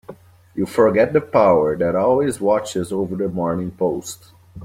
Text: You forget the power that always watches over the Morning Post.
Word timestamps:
You 0.55 0.65
forget 0.65 1.13
the 1.13 1.21
power 1.21 1.77
that 1.77 1.95
always 1.95 2.41
watches 2.41 2.91
over 2.91 3.15
the 3.15 3.29
Morning 3.29 3.69
Post. 3.69 4.31